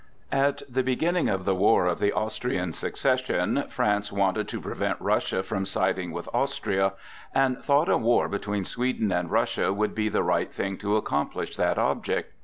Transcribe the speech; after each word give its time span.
At 0.31 0.63
the 0.67 0.81
beginning 0.81 1.29
of 1.29 1.45
the 1.45 1.53
war 1.53 1.85
of 1.85 1.99
the 1.99 2.11
Austrian 2.11 2.73
succession, 2.73 3.65
France 3.69 4.11
wanted 4.11 4.47
to 4.47 4.59
prevent 4.59 4.97
Russia 4.99 5.43
from 5.43 5.63
siding 5.63 6.09
with 6.11 6.27
Austria, 6.33 6.93
and 7.35 7.63
thought 7.63 7.87
a 7.87 7.97
war 7.97 8.27
between 8.27 8.65
Sweden 8.65 9.11
and 9.11 9.29
Russia 9.29 9.71
would 9.71 9.93
be 9.93 10.09
the 10.09 10.23
right 10.23 10.51
thing 10.51 10.77
to 10.79 10.97
accomplish 10.97 11.55
that 11.55 11.77
object. 11.77 12.33